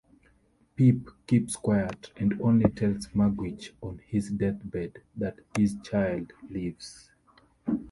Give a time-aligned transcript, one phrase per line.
[0.75, 7.11] Pip keeps quiet, and only tells Magwitch, on his deathbed, that his child lives.